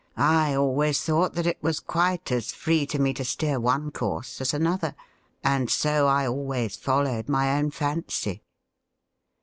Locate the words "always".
0.55-0.99, 6.27-6.75